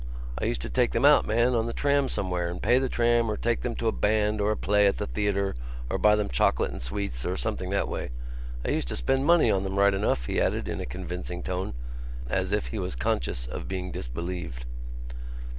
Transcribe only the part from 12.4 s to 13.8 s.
if he was conscious of